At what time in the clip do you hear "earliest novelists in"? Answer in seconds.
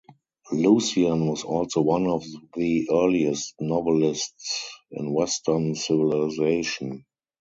2.91-5.13